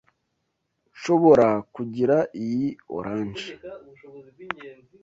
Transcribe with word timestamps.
Nshobora 0.95 1.47
kugira 1.75 2.17
iyi 2.43 2.67
orange? 2.97 3.47